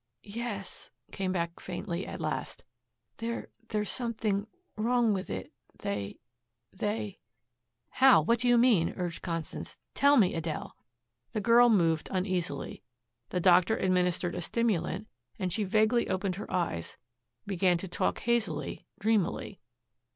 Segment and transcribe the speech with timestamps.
[0.23, 2.63] "Yes," came back faintly at last.
[3.17, 6.17] "There there's something wrong with it They
[6.73, 7.19] they"
[7.99, 8.23] "How?
[8.23, 9.77] What do you mean?" urged Constance.
[9.93, 10.75] "Tell me, Adele."
[11.33, 12.81] The girl moved uneasily.
[13.29, 16.97] The doctor administered a stimulant and she vaguely opened her eyes,
[17.45, 19.59] began to talk hazily, dreamily.